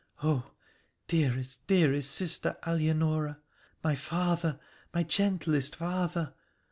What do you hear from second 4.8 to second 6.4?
my gentlest father!